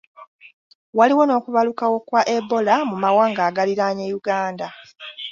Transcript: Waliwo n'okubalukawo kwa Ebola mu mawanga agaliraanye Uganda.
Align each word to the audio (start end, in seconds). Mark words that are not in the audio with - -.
Waliwo 0.97 1.23
n'okubalukawo 1.25 1.97
kwa 2.07 2.21
Ebola 2.35 2.75
mu 2.89 2.95
mawanga 3.03 3.41
agaliraanye 3.49 4.05
Uganda. 4.19 4.67